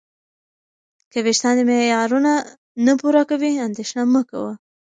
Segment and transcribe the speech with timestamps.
[1.11, 2.33] که وېښتان دې معیارونه
[2.85, 4.53] نه پوره کوي، اندېښنه مه کوه.